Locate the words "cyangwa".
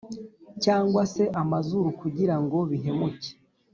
0.63-1.01